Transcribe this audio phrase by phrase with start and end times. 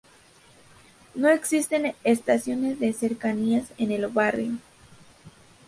[1.13, 4.53] No existen estaciones de Cercanías en el barrio.